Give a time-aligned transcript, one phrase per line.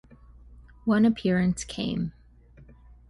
[0.83, 2.11] One appearance came.